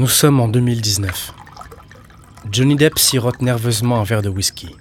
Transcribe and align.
Nous 0.00 0.08
sommes 0.08 0.40
en 0.40 0.48
2019. 0.48 1.34
Johnny 2.50 2.74
Depp 2.74 2.98
sirote 2.98 3.42
nerveusement 3.42 4.00
un 4.00 4.02
verre 4.02 4.22
de 4.22 4.30
whisky. 4.30 4.74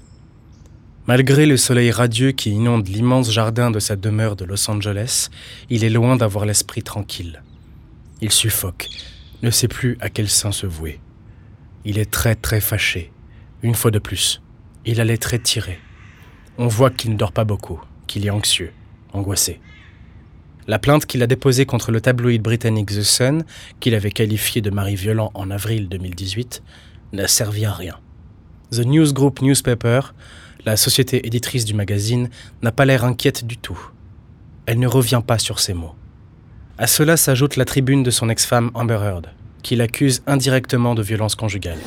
Malgré 1.07 1.45
le 1.45 1.57
soleil 1.57 1.91
radieux 1.91 2.31
qui 2.31 2.51
inonde 2.51 2.87
l'immense 2.87 3.29
jardin 3.29 3.69
de 3.69 3.81
sa 3.81 3.97
demeure 3.97 4.37
de 4.37 4.45
Los 4.45 4.71
Angeles, 4.71 5.27
il 5.69 5.83
est 5.83 5.89
loin 5.89 6.15
d'avoir 6.15 6.45
l'esprit 6.45 6.83
tranquille. 6.83 7.43
Il 8.21 8.31
suffoque, 8.31 8.87
ne 9.43 9.51
sait 9.51 9.67
plus 9.67 9.97
à 9.99 10.09
quel 10.09 10.29
sein 10.29 10.53
se 10.53 10.65
vouer. 10.65 11.01
Il 11.83 11.99
est 11.99 12.09
très 12.09 12.35
très 12.35 12.61
fâché. 12.61 13.11
Une 13.61 13.75
fois 13.75 13.91
de 13.91 13.99
plus, 13.99 14.41
il 14.85 15.01
a 15.01 15.03
les 15.03 15.17
traits 15.17 15.43
tirés. 15.43 15.81
On 16.57 16.67
voit 16.67 16.91
qu'il 16.91 17.11
ne 17.11 17.17
dort 17.17 17.33
pas 17.33 17.43
beaucoup, 17.43 17.81
qu'il 18.07 18.25
est 18.25 18.29
anxieux, 18.29 18.71
angoissé. 19.11 19.59
La 20.69 20.77
plainte 20.77 21.07
qu'il 21.07 21.23
a 21.23 21.25
déposée 21.25 21.65
contre 21.65 21.91
le 21.91 21.99
tabloïd 21.99 22.43
britannique 22.43 22.91
The 22.91 23.01
Sun, 23.01 23.43
qu'il 23.79 23.95
avait 23.95 24.11
qualifié 24.11 24.61
de 24.61 24.69
mari 24.69 24.93
violent 24.93 25.31
en 25.33 25.49
avril 25.49 25.89
2018, 25.89 26.61
n'a 27.11 27.27
servi 27.27 27.65
à 27.65 27.73
rien. 27.73 27.95
The 28.69 28.85
News 28.85 29.11
Group 29.11 29.41
Newspaper, 29.41 30.01
la 30.65 30.77
société 30.77 31.25
éditrice 31.25 31.65
du 31.65 31.73
magazine, 31.73 32.29
n'a 32.61 32.71
pas 32.71 32.85
l'air 32.85 33.03
inquiète 33.03 33.47
du 33.47 33.57
tout. 33.57 33.79
Elle 34.67 34.77
ne 34.77 34.85
revient 34.85 35.23
pas 35.25 35.39
sur 35.39 35.59
ses 35.59 35.73
mots. 35.73 35.95
À 36.77 36.85
cela 36.85 37.17
s'ajoute 37.17 37.55
la 37.55 37.65
tribune 37.65 38.03
de 38.03 38.11
son 38.11 38.29
ex-femme 38.29 38.69
Amber 38.75 38.99
Heard, 39.01 39.31
qui 39.63 39.75
l'accuse 39.75 40.21
indirectement 40.27 40.93
de 40.93 41.01
violence 41.01 41.33
conjugale. 41.33 41.79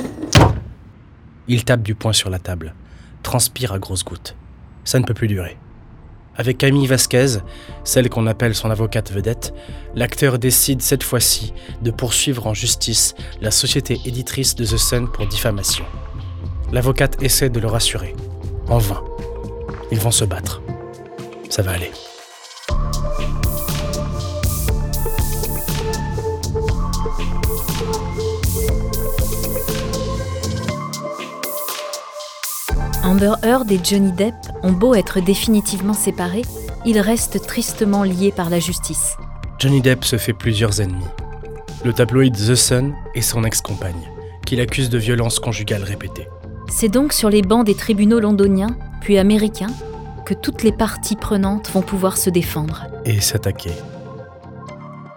Il 1.47 1.65
tape 1.65 1.85
du 1.85 1.95
poing 1.95 2.13
sur 2.13 2.31
la 2.31 2.41
table, 2.41 2.75
transpire 3.23 3.71
à 3.71 3.79
grosses 3.79 4.05
gouttes. 4.05 4.35
Ça 4.83 4.99
ne 4.99 5.05
peut 5.05 5.15
plus 5.15 5.29
durer. 5.29 5.57
Avec 6.37 6.59
Camille 6.59 6.87
Vasquez, 6.87 7.39
celle 7.85 8.09
qu'on 8.09 8.27
appelle 8.27 8.55
son 8.55 8.71
avocate 8.71 9.13
vedette, 9.13 9.53
l'acteur 9.95 10.39
décide 10.39 10.81
cette 10.81 11.03
fois-ci 11.03 11.53
de 11.83 11.91
poursuivre 11.91 12.47
en 12.47 12.55
justice 12.55 13.15
la 13.41 13.51
société 13.51 14.01
éditrice 14.05 14.55
de 14.55 14.65
The 14.65 14.79
Sun 14.79 15.09
pour 15.13 15.27
diffamation. 15.27 15.85
L'avocate 16.73 17.23
essaie 17.23 17.51
de 17.51 17.61
le 17.61 17.69
rassurer. 17.69 18.15
En 18.69 18.79
vain. 18.79 19.03
Ils 19.91 20.01
vont 20.01 20.11
se 20.11 20.25
battre. 20.25 20.63
Ça 21.51 21.61
va 21.61 21.73
aller. 21.73 21.91
Amber 33.05 33.33
Heard 33.43 33.71
et 33.73 33.81
Johnny 33.83 34.13
Depp 34.13 34.35
ont 34.63 34.71
beau 34.71 34.95
être 34.95 35.21
définitivement 35.21 35.93
séparés, 35.93 36.43
ils 36.87 37.01
restent 37.01 37.45
tristement 37.45 38.05
liés 38.05 38.31
par 38.31 38.49
la 38.49 38.61
justice. 38.61 39.17
Johnny 39.59 39.81
Depp 39.81 40.05
se 40.05 40.17
fait 40.17 40.33
plusieurs 40.33 40.81
ennemis. 40.81 41.05
Le 41.85 41.93
tabloïd 41.93 42.35
The 42.37 42.55
Sun 42.55 42.95
et 43.17 43.23
son 43.23 43.43
ex-compagne, 43.43 44.09
qu'il 44.47 44.61
accuse 44.61 44.89
de 44.89 44.99
violences 44.99 45.41
conjugales 45.41 45.83
répétées. 45.83 46.29
C'est 46.69 46.89
donc 46.89 47.13
sur 47.13 47.29
les 47.29 47.43
bancs 47.43 47.67
des 47.67 47.75
tribunaux 47.75 48.21
londoniens, 48.21 48.77
puis 49.01 49.19
américains, 49.19 49.75
que 50.25 50.35
toutes 50.35 50.63
les 50.63 50.73
parties 50.73 51.17
prenantes 51.17 51.71
vont 51.71 51.83
pouvoir 51.83 52.17
se 52.17 52.31
défendre. 52.31 52.87
Et 53.05 53.21
s'attaquer. 53.21 53.73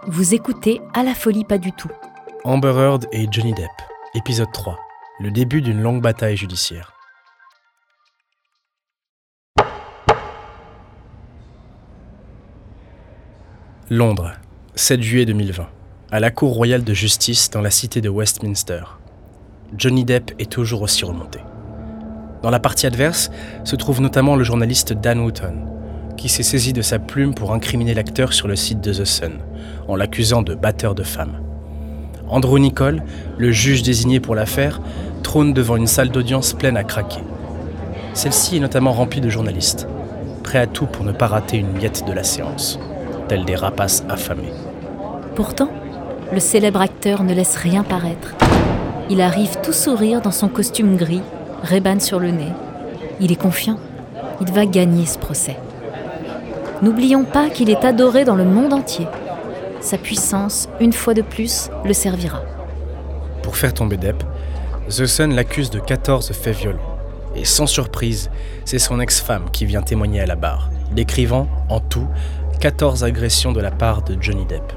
Vous 0.08 0.34
écoutez 0.34 0.80
À 0.92 1.04
la 1.04 1.14
folie 1.14 1.44
pas 1.44 1.58
du 1.58 1.70
tout. 1.70 1.90
Amber 2.42 2.74
Heard 2.76 3.06
et 3.12 3.28
Johnny 3.30 3.52
Depp, 3.54 3.70
épisode 4.14 4.50
3. 4.52 4.76
Le 5.20 5.30
début 5.30 5.62
d'une 5.62 5.80
longue 5.80 6.02
bataille 6.02 6.36
judiciaire. 6.36 6.95
Londres, 13.88 14.32
7 14.74 15.00
juillet 15.00 15.26
2020. 15.26 15.64
À 16.10 16.18
la 16.18 16.32
Cour 16.32 16.54
royale 16.54 16.82
de 16.82 16.92
justice 16.92 17.50
dans 17.50 17.60
la 17.60 17.70
cité 17.70 18.00
de 18.00 18.08
Westminster. 18.08 18.82
Johnny 19.78 20.04
Depp 20.04 20.32
est 20.40 20.50
toujours 20.50 20.82
aussi 20.82 21.04
remonté. 21.04 21.38
Dans 22.42 22.50
la 22.50 22.58
partie 22.58 22.88
adverse 22.88 23.30
se 23.62 23.76
trouve 23.76 24.00
notamment 24.00 24.34
le 24.34 24.42
journaliste 24.42 24.92
Dan 24.92 25.20
Wootton, 25.20 25.68
qui 26.16 26.28
s'est 26.28 26.42
saisi 26.42 26.72
de 26.72 26.82
sa 26.82 26.98
plume 26.98 27.32
pour 27.32 27.52
incriminer 27.52 27.94
l'acteur 27.94 28.32
sur 28.32 28.48
le 28.48 28.56
site 28.56 28.80
de 28.80 28.92
The 28.92 29.04
Sun, 29.04 29.38
en 29.86 29.94
l'accusant 29.94 30.42
de 30.42 30.56
batteur 30.56 30.96
de 30.96 31.04
femmes. 31.04 31.40
Andrew 32.26 32.58
Nicole, 32.58 33.04
le 33.38 33.52
juge 33.52 33.84
désigné 33.84 34.18
pour 34.18 34.34
l'affaire, 34.34 34.80
trône 35.22 35.52
devant 35.52 35.76
une 35.76 35.86
salle 35.86 36.10
d'audience 36.10 36.54
pleine 36.54 36.76
à 36.76 36.82
craquer. 36.82 37.22
Celle-ci 38.14 38.56
est 38.56 38.60
notamment 38.60 38.92
remplie 38.92 39.20
de 39.20 39.30
journalistes, 39.30 39.86
prêts 40.42 40.58
à 40.58 40.66
tout 40.66 40.86
pour 40.86 41.04
ne 41.04 41.12
pas 41.12 41.28
rater 41.28 41.56
une 41.56 41.70
miette 41.70 42.04
de 42.04 42.12
la 42.12 42.24
séance 42.24 42.80
tels 43.28 43.44
des 43.44 43.56
rapaces 43.56 44.04
affamés. 44.08 44.52
Pourtant, 45.34 45.68
le 46.32 46.40
célèbre 46.40 46.80
acteur 46.80 47.22
ne 47.22 47.34
laisse 47.34 47.56
rien 47.56 47.82
paraître. 47.82 48.34
Il 49.10 49.20
arrive 49.20 49.60
tout 49.62 49.72
sourire 49.72 50.20
dans 50.20 50.32
son 50.32 50.48
costume 50.48 50.96
gris, 50.96 51.22
réban 51.62 52.00
sur 52.00 52.18
le 52.18 52.30
nez. 52.30 52.52
Il 53.20 53.32
est 53.32 53.40
confiant. 53.40 53.78
Il 54.40 54.52
va 54.52 54.66
gagner 54.66 55.06
ce 55.06 55.18
procès. 55.18 55.56
N'oublions 56.82 57.24
pas 57.24 57.48
qu'il 57.48 57.70
est 57.70 57.84
adoré 57.84 58.24
dans 58.24 58.34
le 58.34 58.44
monde 58.44 58.72
entier. 58.72 59.06
Sa 59.80 59.98
puissance, 59.98 60.68
une 60.80 60.92
fois 60.92 61.14
de 61.14 61.22
plus, 61.22 61.70
le 61.84 61.92
servira. 61.92 62.42
Pour 63.42 63.56
faire 63.56 63.72
tomber 63.72 63.96
Depp, 63.96 64.22
The 64.88 65.06
Sun 65.06 65.34
l'accuse 65.34 65.70
de 65.70 65.78
14 65.78 66.32
faits 66.32 66.56
violents. 66.56 66.96
Et 67.34 67.44
sans 67.44 67.66
surprise, 67.66 68.30
c'est 68.64 68.78
son 68.78 68.98
ex-femme 69.00 69.50
qui 69.52 69.66
vient 69.66 69.82
témoigner 69.82 70.20
à 70.20 70.26
la 70.26 70.36
barre, 70.36 70.70
décrivant, 70.92 71.48
en 71.68 71.80
tout, 71.80 72.08
14 72.60 73.04
agressions 73.04 73.52
de 73.52 73.60
la 73.60 73.70
part 73.70 74.02
de 74.02 74.16
Johnny 74.20 74.46
Depp. 74.46 74.72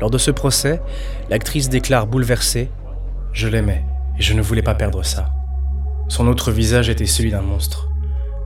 Lors 0.00 0.10
de 0.10 0.18
ce 0.18 0.30
procès, 0.30 0.80
l'actrice 1.30 1.68
déclare 1.68 2.06
bouleversée 2.06 2.70
Je 3.32 3.48
l'aimais 3.48 3.84
et 4.18 4.22
je 4.22 4.34
ne 4.34 4.42
voulais 4.42 4.62
pas 4.62 4.74
perdre 4.74 5.02
ça. 5.02 5.30
Son 6.08 6.26
autre 6.26 6.52
visage 6.52 6.90
était 6.90 7.06
celui 7.06 7.30
d'un 7.30 7.40
monstre, 7.40 7.88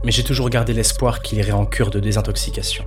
mais 0.05 0.13
j'ai 0.13 0.23
toujours 0.23 0.49
gardé 0.49 0.73
l'espoir 0.73 1.23
qu'il 1.23 1.39
irait 1.39 1.53
en 1.53 1.67
cure 1.67 1.91
de 1.91 1.99
désintoxication. 1.99 2.85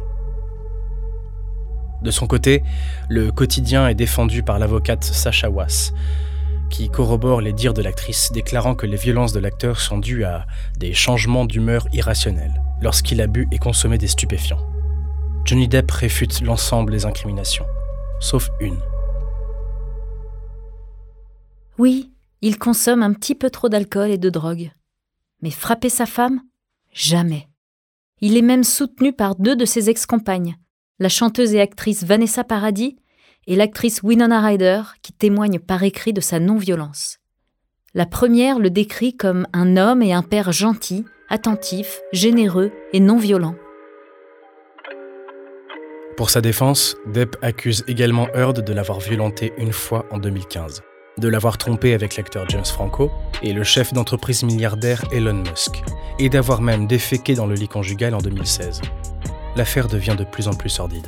De 2.02 2.12
son 2.12 2.26
côté, 2.26 2.64
le 3.10 3.32
quotidien 3.32 3.90
est 3.90 3.96
défendu 3.96 4.44
par 4.44 4.60
l'avocate 4.60 5.04
Sacha 5.04 5.50
Wass, 5.50 5.94
qui 6.70 6.90
corrobore 6.90 7.42
les 7.42 7.52
dires 7.52 7.74
de 7.74 7.82
l'actrice, 7.82 8.32
déclarant 8.32 8.76
que 8.76 8.86
les 8.86 8.96
violences 8.96 9.34
de 9.34 9.40
l'acteur 9.40 9.82
sont 9.82 9.98
dues 9.98 10.24
à 10.24 10.46
des 10.78 10.94
changements 10.94 11.46
d'humeur 11.46 11.86
irrationnels 11.92 12.62
lorsqu'il 12.82 13.20
a 13.20 13.28
bu 13.28 13.48
et 13.52 13.58
consommé 13.58 13.98
des 13.98 14.08
stupéfiants. 14.08 14.66
Johnny 15.46 15.68
Depp 15.68 15.90
réfute 15.90 16.42
l'ensemble 16.42 16.92
des 16.92 17.06
incriminations, 17.06 17.66
sauf 18.20 18.50
une. 18.60 18.78
Oui, 21.78 22.12
il 22.42 22.60
consomme 22.60 23.04
un 23.04 23.14
petit 23.14 23.36
peu 23.36 23.50
trop 23.50 23.70
d'alcool 23.70 24.12
et 24.12 24.18
de 24.18 24.30
drogue. 24.30 24.72
Mais 25.42 25.50
frapper 25.50 25.90
sa 25.90 26.06
femme? 26.06 26.42
Jamais. 26.92 27.48
Il 28.22 28.38
est 28.38 28.42
même 28.44 28.64
soutenu 28.64 29.14
par 29.14 29.36
deux 29.36 29.56
de 29.56 29.66
ses 29.66 29.90
ex-compagnes, 29.90 30.58
la 31.00 31.10
chanteuse 31.10 31.54
et 31.54 31.62
actrice 31.62 32.04
Vanessa 32.04 32.44
Paradis 32.44 32.98
et 33.48 33.56
l'actrice 33.56 34.04
Winona 34.04 34.42
Ryder, 34.42 34.82
qui 35.02 35.14
témoignent 35.14 35.60
par 35.60 35.82
écrit 35.84 36.14
de 36.14 36.22
sa 36.22 36.40
non-violence. 36.40 37.18
La 37.94 38.06
première 38.06 38.60
le 38.60 38.70
décrit 38.70 39.16
comme 39.16 39.48
un 39.54 39.78
homme 39.78 40.04
et 40.04 40.14
un 40.14 40.22
père 40.22 40.52
gentil, 40.52 41.06
attentif, 41.30 42.02
généreux 42.12 42.72
et 42.94 43.00
non-violent. 43.00 43.56
Pour 46.20 46.30
sa 46.30 46.42
défense, 46.42 46.98
Depp 47.06 47.38
accuse 47.42 47.86
également 47.88 48.28
Heard 48.36 48.60
de 48.60 48.74
l'avoir 48.74 49.00
violenté 49.00 49.54
une 49.58 49.72
fois 49.72 50.06
en 50.12 50.18
2015, 50.18 50.84
de 51.18 51.28
l'avoir 51.30 51.58
trompé 51.58 51.94
avec 51.94 52.18
l'acteur 52.18 52.44
James 52.50 52.66
Franco 52.66 53.10
et 53.42 53.54
le 53.54 53.64
chef 53.64 53.94
d'entreprise 53.94 54.44
milliardaire 54.44 55.06
Elon 55.14 55.36
Musk, 55.50 55.82
et 56.20 56.28
d'avoir 56.28 56.62
même 56.62 56.88
déféqué 56.88 57.36
dans 57.36 57.46
le 57.46 57.56
lit 57.56 57.70
conjugal 57.70 58.14
en 58.14 58.18
2016. 58.18 58.82
L'affaire 59.56 59.88
devient 59.88 60.18
de 60.18 60.26
plus 60.26 60.50
en 60.50 60.54
plus 60.54 60.68
sordide. 60.68 61.08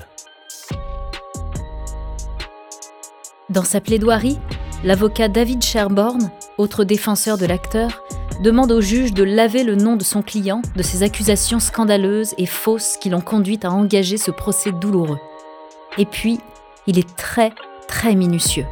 Dans 3.50 3.66
sa 3.66 3.82
plaidoirie, 3.82 4.40
l'avocat 4.86 5.28
David 5.28 5.62
Sherborne, 5.62 6.32
autre 6.58 6.86
défenseur 6.86 7.38
de 7.38 7.46
l'acteur, 7.46 8.02
demande 8.42 8.72
au 8.72 8.82
juge 8.82 9.14
de 9.14 9.24
laver 9.24 9.64
le 9.64 9.76
nom 9.76 9.96
de 9.96 10.04
son 10.04 10.22
client 10.22 10.62
de 10.76 10.84
ces 10.84 11.04
accusations 11.04 11.60
scandaleuses 11.60 12.34
et 12.38 12.48
fausses 12.48 12.98
qui 13.00 13.10
l'ont 13.10 13.22
conduit 13.22 13.60
à 13.64 13.72
engager 13.72 14.18
ce 14.18 14.32
procès 14.32 14.72
douloureux. 14.72 15.20
Et 15.98 16.06
puis, 16.06 16.40
il 16.88 16.98
est 16.98 17.16
très, 17.16 17.52
très 17.88 18.16
minutieux. 18.16 18.66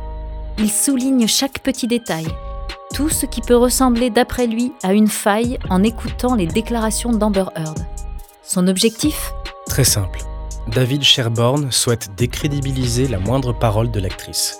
Il 0.57 0.71
souligne 0.71 1.27
chaque 1.27 1.59
petit 1.59 1.87
détail, 1.87 2.27
tout 2.93 3.09
ce 3.09 3.25
qui 3.25 3.41
peut 3.41 3.55
ressembler 3.55 4.09
d'après 4.09 4.47
lui 4.47 4.73
à 4.83 4.93
une 4.93 5.07
faille 5.07 5.59
en 5.69 5.83
écoutant 5.83 6.35
les 6.35 6.47
déclarations 6.47 7.11
d'Amber 7.11 7.45
Heard. 7.55 7.85
Son 8.43 8.67
objectif? 8.67 9.31
Très 9.67 9.83
simple. 9.83 10.19
David 10.67 11.03
Sherborne 11.03 11.71
souhaite 11.71 12.15
décrédibiliser 12.15 13.07
la 13.07 13.19
moindre 13.19 13.53
parole 13.53 13.91
de 13.91 13.99
l'actrice. 13.99 14.59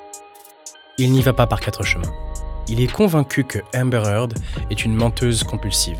Il 0.97 1.11
n'y 1.11 1.21
va 1.21 1.33
pas 1.33 1.47
par 1.47 1.59
quatre 1.59 1.83
chemins 1.83 2.11
il 2.69 2.81
est 2.81 2.91
convaincu 2.91 3.43
que 3.43 3.59
Amber 3.75 4.03
Heard 4.05 4.33
est 4.69 4.85
une 4.85 4.95
menteuse 4.95 5.43
compulsive. 5.43 5.99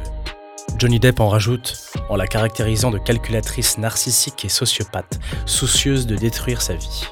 Johnny 0.77 0.99
Depp 0.99 1.19
en 1.19 1.27
rajoute 1.27 1.91
en 2.09 2.15
la 2.15 2.27
caractérisant 2.27 2.91
de 2.91 2.99
calculatrice 2.99 3.77
narcissique 3.77 4.45
et 4.45 4.49
sociopathe, 4.49 5.19
soucieuse 5.45 6.05
de 6.05 6.15
détruire 6.15 6.61
sa 6.61 6.75
vie. 6.75 7.07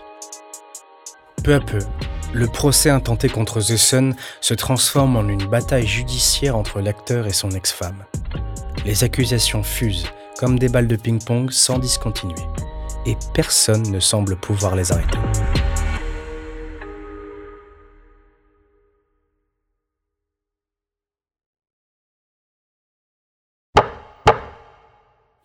Peu 1.43 1.55
à 1.55 1.59
peu, 1.59 1.79
Le 2.33 2.45
procès 2.45 2.89
intenté 2.89 3.29
contre 3.29 3.61
The 3.61 3.77
Sun 3.77 4.13
se 4.41 4.53
transforme 4.53 5.15
en 5.15 5.27
une 5.29 5.47
bataille 5.47 5.87
judiciaire 5.87 6.57
entre 6.57 6.81
l'acteur 6.81 7.25
et 7.25 7.33
son 7.33 7.51
ex-femme. 7.51 8.03
Les 8.85 9.05
accusations 9.05 9.63
fusent 9.63 10.07
comme 10.37 10.59
des 10.59 10.67
balles 10.67 10.89
de 10.89 10.97
ping-pong 10.97 11.51
sans 11.51 11.79
discontinuer, 11.79 12.35
et 13.05 13.17
personne 13.33 13.89
ne 13.89 13.99
semble 14.01 14.35
pouvoir 14.35 14.75
les 14.75 14.91
arrêter. 14.91 15.17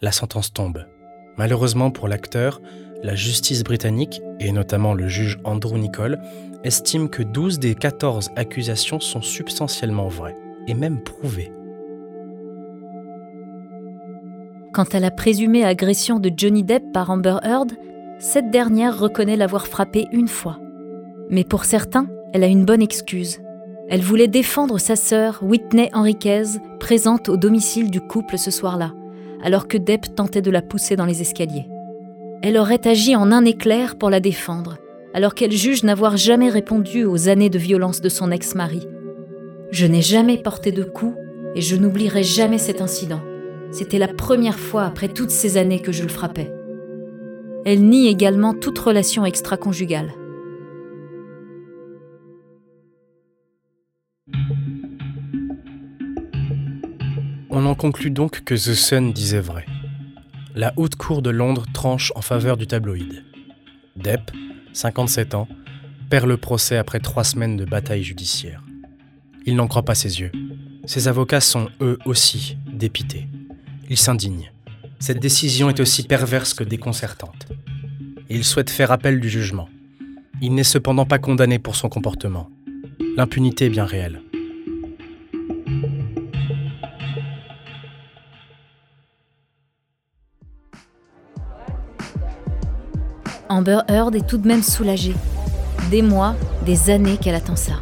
La 0.03 0.11
sentence 0.11 0.53
tombe. 0.53 0.85
Malheureusement 1.39 1.93
pour 1.93 2.09
l'acteur, 2.09 2.61
la 3.05 3.15
justice 3.15 3.63
britannique, 3.63 4.21
et 4.41 4.51
notamment 4.51 4.95
le 4.95 5.07
juge 5.07 5.39
Andrew 5.45 5.79
Nicol, 5.79 6.21
estime 6.65 7.09
que 7.09 7.23
12 7.23 7.61
des 7.61 7.77
14 7.77 8.31
accusations 8.35 8.99
sont 8.99 9.23
substantiellement 9.23 10.09
vraies, 10.09 10.37
et 10.67 10.75
même 10.75 11.01
prouvées. 11.03 11.53
Quant 14.73 14.87
à 14.93 14.99
la 14.99 15.13
présumée 15.13 15.65
agression 15.65 16.19
de 16.19 16.33
Johnny 16.37 16.65
Depp 16.65 16.93
par 16.93 17.11
Amber 17.11 17.37
Heard, 17.45 17.71
cette 18.19 18.51
dernière 18.51 18.99
reconnaît 18.99 19.37
l'avoir 19.37 19.69
frappé 19.69 20.09
une 20.11 20.29
fois. 20.29 20.59
Mais 21.31 21.45
pour 21.45 21.65
certains, 21.65 22.09
elle 22.33 22.43
a 22.43 22.49
une 22.49 22.65
bonne 22.65 22.83
excuse. 22.83 23.41
Elle 23.89 24.03
voulait 24.03 24.29
défendre 24.29 24.79
sa 24.79 24.97
sœur, 24.97 25.41
Whitney 25.43 25.91
Henriquez, 25.93 26.59
présente 26.81 27.29
au 27.29 27.37
domicile 27.37 27.91
du 27.91 28.01
couple 28.01 28.39
ce 28.39 28.51
soir-là 28.51 28.95
alors 29.43 29.69
que 29.69 29.77
Depp 29.77 30.15
tentait 30.15 30.43
de 30.43 30.51
la 30.51 30.63
pousser 30.63 30.97
dans 30.97 31.07
les 31.07 31.21
escaliers. 31.21 31.67
Elle 32.43 32.57
aurait 32.57 32.87
agi 32.87 33.15
en 33.17 33.31
un 33.33 33.45
éclair 33.45 33.97
pour 33.97 34.11
la 34.11 34.21
défendre, 34.21 34.79
alors 35.15 35.35
qu'elle 35.35 35.53
juge 35.53 35.85
n'avoir 35.85 36.17
jamais 36.17 36.49
répondu 36.49 37.05
aux 37.05 37.29
années 37.29 37.51
de 37.51 37.59
violence 37.59 38.01
de 38.01 38.09
son 38.09 38.31
ex-mari. 38.31 38.87
Je 39.71 39.87
n'ai 39.87 40.03
jamais 40.03 40.39
porté 40.39 40.73
de 40.73 40.83
coups 40.83 41.17
et 41.55 41.61
je 41.61 41.77
n'oublierai 41.77 42.23
jamais 42.23 42.59
cet 42.59 42.81
incident. 42.81 43.21
C'était 43.71 43.99
la 43.99 44.09
première 44.09 44.59
fois 44.59 44.85
après 44.85 45.09
toutes 45.09 45.31
ces 45.31 45.57
années 45.57 45.81
que 45.81 45.93
je 45.93 46.03
le 46.03 46.09
frappais. 46.09 46.53
Elle 47.65 47.83
nie 47.85 48.09
également 48.09 48.55
toute 48.55 48.79
relation 48.79 49.25
extra-conjugale. 49.25 50.13
En 57.73 57.75
conclut 57.75 58.11
donc 58.11 58.45
que 58.45 58.55
The 58.55 58.75
Sun 58.75 59.15
disait 59.15 59.41
vrai. 59.41 59.65
La 60.55 60.75
haute 60.77 60.95
cour 60.97 61.23
de 61.23 61.31
Londres 61.31 61.65
tranche 61.73 62.13
en 62.15 62.21
faveur 62.21 62.59
du 62.59 62.67
tabloïd. 62.67 63.25
Depp, 63.97 64.31
57 64.75 65.35
ans, 65.35 65.49
perd 66.11 66.27
le 66.27 66.37
procès 66.37 66.77
après 66.77 67.01
trois 67.01 67.25
semaines 67.25 67.57
de 67.57 67.65
bataille 67.65 68.03
judiciaire. 68.03 68.63
Il 69.47 69.57
n'en 69.57 69.69
croit 69.69 69.87
pas 69.87 69.95
ses 69.95 70.21
yeux. 70.21 70.31
Ses 70.85 71.09
avocats 71.09 71.41
sont 71.41 71.71
eux 71.81 71.99
aussi 72.05 72.59
dépités. 72.71 73.27
Ils 73.89 73.97
s'indignent. 73.97 74.53
Cette 74.99 75.21
décision 75.21 75.71
est 75.71 75.81
aussi 75.81 76.03
perverse 76.03 76.53
que 76.53 76.65
déconcertante. 76.65 77.49
Il 78.29 78.45
souhaite 78.45 78.69
faire 78.69 78.93
appel 78.93 79.19
du 79.19 79.31
jugement. 79.31 79.71
Il 80.43 80.55
n'est 80.55 80.63
cependant 80.63 81.07
pas 81.07 81.19
condamné 81.19 81.59
pour 81.59 81.77
son 81.77 81.89
comportement. 81.89 82.51
L'impunité 83.17 83.65
est 83.65 83.71
bien 83.71 83.87
réelle. 83.87 84.21
Amber 93.53 93.81
Heard 93.87 94.15
est 94.15 94.27
tout 94.27 94.39
de 94.39 94.49
même 94.49 94.63
soulagée. 94.63 95.15
Des 95.91 96.01
mois, 96.01 96.35
des 96.65 96.89
années 96.89 97.19
qu'elle 97.19 97.35
attend 97.35 97.55
ça. 97.55 97.75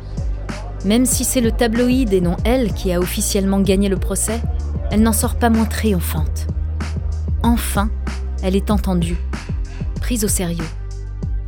Même 0.85 1.07
si 1.07 1.23
c'est 1.23 1.41
le 1.41 1.53
tabloïd 1.53 2.13
et 2.13 2.21
non 2.21 2.37
elle 2.45 2.75
qui 2.75 2.93
a 2.93 2.99
officiellement 2.99 3.61
gagné 3.61 3.89
le 3.89 3.97
procès, 3.97 4.41
elle 4.91 5.03
n'en 5.03 5.13
sort 5.13 5.37
pas 5.37 5.49
moins 5.49 5.67
triomphante. 5.67 6.49
Enfin, 7.45 7.89
elle 8.43 8.57
est 8.57 8.73
entendue, 8.73 9.17
prise 10.01 10.25
au 10.25 10.29
sérieux. 10.29 10.67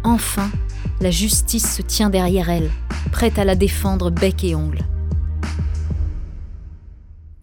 Enfin, 0.04 0.48
la 1.00 1.10
justice 1.10 1.74
se 1.74 1.82
tient 1.82 2.08
derrière 2.08 2.48
elle, 2.48 2.70
prête 3.10 3.40
à 3.40 3.44
la 3.44 3.56
défendre 3.56 4.10
bec 4.10 4.44
et 4.44 4.54
ongle. 4.54 4.82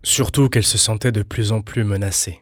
Surtout 0.02 0.48
qu'elle 0.48 0.64
se 0.64 0.78
sentait 0.78 1.12
de 1.12 1.24
plus 1.24 1.52
en 1.52 1.62
plus 1.62 1.84
menacée. 1.84 2.42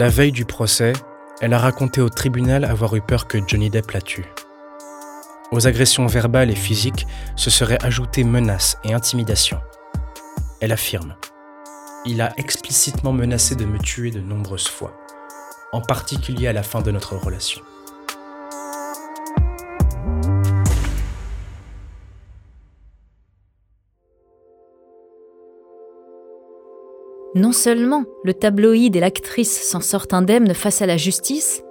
La 0.00 0.08
veille 0.08 0.32
du 0.32 0.46
procès, 0.46 0.94
elle 1.42 1.52
a 1.52 1.58
raconté 1.58 2.00
au 2.00 2.08
tribunal 2.08 2.64
avoir 2.64 2.96
eu 2.96 3.02
peur 3.02 3.28
que 3.28 3.36
Johnny 3.46 3.68
Depp 3.68 3.90
la 3.90 4.00
tue. 4.00 4.24
Aux 5.52 5.66
agressions 5.66 6.06
verbales 6.06 6.50
et 6.50 6.54
physiques 6.54 7.06
se 7.36 7.50
seraient 7.50 7.84
ajoutées 7.84 8.24
menaces 8.24 8.78
et 8.82 8.94
intimidations. 8.94 9.60
Elle 10.62 10.72
affirme 10.72 11.16
Il 12.06 12.22
a 12.22 12.32
explicitement 12.38 13.12
menacé 13.12 13.56
de 13.56 13.66
me 13.66 13.78
tuer 13.78 14.10
de 14.10 14.20
nombreuses 14.20 14.68
fois, 14.68 14.98
en 15.70 15.82
particulier 15.82 16.48
à 16.48 16.54
la 16.54 16.62
fin 16.62 16.80
de 16.80 16.90
notre 16.90 17.16
relation. 17.16 17.60
Non 27.34 27.52
seulement 27.52 28.04
le 28.24 28.34
tabloïd 28.34 28.96
et 28.96 29.00
l'actrice 29.00 29.62
s'en 29.62 29.80
sortent 29.80 30.14
indemnes 30.14 30.52
face 30.52 30.82
à 30.82 30.86
la 30.86 30.96
justice, 30.96 31.62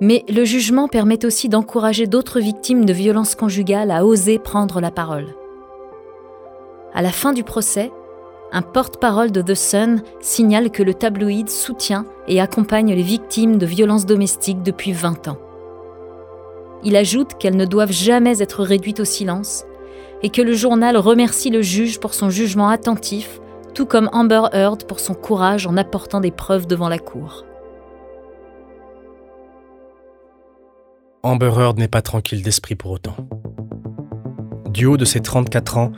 mais 0.00 0.22
le 0.28 0.44
jugement 0.44 0.86
permet 0.86 1.24
aussi 1.24 1.48
d'encourager 1.48 2.06
d'autres 2.06 2.40
victimes 2.40 2.84
de 2.84 2.92
violences 2.92 3.34
conjugales 3.34 3.90
à 3.90 4.04
oser 4.04 4.38
prendre 4.38 4.80
la 4.82 4.90
parole. 4.90 5.28
À 6.92 7.00
la 7.00 7.10
fin 7.10 7.32
du 7.32 7.42
procès, 7.42 7.90
un 8.52 8.60
porte-parole 8.60 9.32
de 9.32 9.40
The 9.40 9.54
Sun 9.54 10.02
signale 10.20 10.70
que 10.70 10.82
le 10.82 10.92
tabloïd 10.92 11.48
soutient 11.48 12.04
et 12.28 12.38
accompagne 12.38 12.92
les 12.92 13.02
victimes 13.02 13.56
de 13.56 13.64
violences 13.64 14.04
domestiques 14.04 14.62
depuis 14.62 14.92
20 14.92 15.28
ans. 15.28 15.38
Il 16.84 16.96
ajoute 16.96 17.38
qu'elles 17.38 17.56
ne 17.56 17.64
doivent 17.64 17.92
jamais 17.92 18.42
être 18.42 18.62
réduites 18.62 19.00
au 19.00 19.06
silence 19.06 19.64
et 20.22 20.28
que 20.28 20.42
le 20.42 20.52
journal 20.52 20.98
remercie 20.98 21.48
le 21.48 21.62
juge 21.62 21.98
pour 21.98 22.12
son 22.12 22.28
jugement 22.28 22.68
attentif 22.68 23.40
tout 23.74 23.86
comme 23.86 24.10
Amber 24.12 24.42
Heard 24.52 24.84
pour 24.84 25.00
son 25.00 25.14
courage 25.14 25.66
en 25.66 25.76
apportant 25.76 26.20
des 26.20 26.30
preuves 26.30 26.66
devant 26.66 26.88
la 26.88 26.98
cour. 26.98 27.44
Amber 31.22 31.52
Heard 31.56 31.78
n'est 31.78 31.88
pas 31.88 32.02
tranquille 32.02 32.42
d'esprit 32.42 32.74
pour 32.74 32.90
autant. 32.90 33.16
Du 34.70 34.86
haut 34.86 34.96
de 34.96 35.04
ses 35.04 35.20
34 35.20 35.78
ans, 35.78 35.92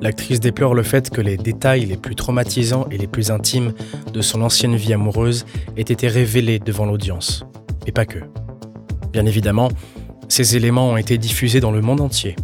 l'actrice 0.00 0.40
déplore 0.40 0.74
le 0.74 0.82
fait 0.82 1.10
que 1.10 1.20
les 1.20 1.36
détails 1.36 1.86
les 1.86 1.96
plus 1.96 2.14
traumatisants 2.14 2.86
et 2.90 2.98
les 2.98 3.06
plus 3.06 3.30
intimes 3.30 3.72
de 4.12 4.20
son 4.20 4.42
ancienne 4.42 4.76
vie 4.76 4.92
amoureuse 4.92 5.46
aient 5.76 5.82
été 5.82 6.08
révélés 6.08 6.58
devant 6.58 6.86
l'audience. 6.86 7.44
Et 7.86 7.92
pas 7.92 8.04
que. 8.04 8.18
Bien 9.12 9.26
évidemment, 9.26 9.68
ces 10.28 10.56
éléments 10.56 10.90
ont 10.90 10.96
été 10.96 11.18
diffusés 11.18 11.60
dans 11.60 11.70
le 11.70 11.80
monde 11.80 12.00
entier, 12.00 12.34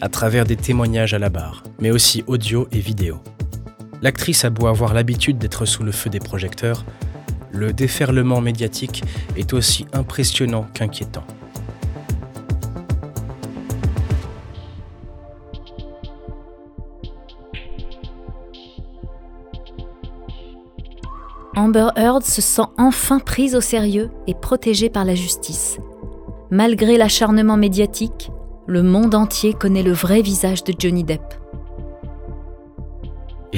à 0.00 0.08
travers 0.08 0.44
des 0.44 0.56
témoignages 0.56 1.14
à 1.14 1.18
la 1.18 1.30
barre, 1.30 1.62
mais 1.80 1.90
aussi 1.90 2.22
audio 2.26 2.68
et 2.72 2.80
vidéo. 2.80 3.16
L'actrice 4.00 4.44
a 4.44 4.50
beau 4.50 4.66
avoir 4.66 4.94
l'habitude 4.94 5.38
d'être 5.38 5.64
sous 5.66 5.82
le 5.82 5.92
feu 5.92 6.08
des 6.10 6.20
projecteurs, 6.20 6.84
le 7.50 7.72
déferlement 7.72 8.40
médiatique 8.40 9.02
est 9.36 9.52
aussi 9.52 9.86
impressionnant 9.92 10.66
qu'inquiétant. 10.74 11.24
Amber 21.56 21.88
Heard 21.96 22.22
se 22.22 22.40
sent 22.40 22.62
enfin 22.78 23.18
prise 23.18 23.56
au 23.56 23.60
sérieux 23.60 24.10
et 24.28 24.34
protégée 24.34 24.90
par 24.90 25.04
la 25.04 25.16
justice. 25.16 25.78
Malgré 26.50 26.96
l'acharnement 26.96 27.56
médiatique, 27.56 28.30
le 28.68 28.84
monde 28.84 29.16
entier 29.16 29.54
connaît 29.54 29.82
le 29.82 29.92
vrai 29.92 30.22
visage 30.22 30.62
de 30.62 30.72
Johnny 30.78 31.02
Depp. 31.02 31.37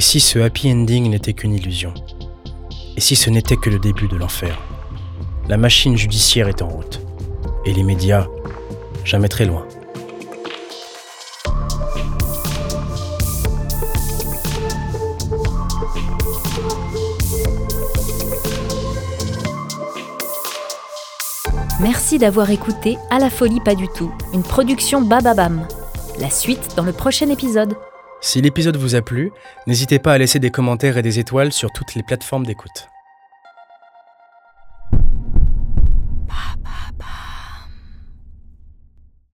Et 0.01 0.03
si 0.03 0.19
ce 0.19 0.39
happy 0.39 0.73
ending 0.73 1.11
n'était 1.11 1.35
qu'une 1.35 1.53
illusion? 1.53 1.93
Et 2.97 3.03
si 3.03 3.17
ce 3.17 3.29
n'était 3.29 3.59
que 3.59 3.69
le 3.69 3.79
début 3.79 4.09
de 4.09 4.17
l'enfer? 4.17 4.59
La 5.47 5.59
machine 5.59 5.95
judiciaire 5.95 6.49
est 6.49 6.63
en 6.63 6.69
route. 6.69 7.03
Et 7.67 7.75
les 7.75 7.83
médias, 7.83 8.27
jamais 9.05 9.29
très 9.29 9.45
loin. 9.45 9.69
Merci 21.79 22.17
d'avoir 22.17 22.49
écouté 22.49 22.97
À 23.11 23.19
la 23.19 23.29
folie 23.29 23.61
pas 23.61 23.75
du 23.75 23.89
tout, 23.89 24.11
une 24.33 24.45
production 24.45 25.03
Bababam. 25.03 25.69
La 26.19 26.31
suite 26.31 26.75
dans 26.75 26.85
le 26.85 26.95
prochain 26.95 27.29
épisode. 27.29 27.77
Si 28.23 28.43
l'épisode 28.43 28.77
vous 28.77 28.95
a 28.97 29.03
plu, 29.03 29.33
n'hésitez 29.67 29.99
pas 29.99 30.13
à 30.13 30.19
laisser 30.19 30.39
des 30.39 30.51
commentaires 30.51 30.99
et 30.99 31.03
des 31.03 31.19
étoiles 31.19 31.53
sur 31.53 31.73
toutes 31.73 31.95
les 31.95 32.03
plateformes 32.03 32.45
d'écoute. 32.45 32.90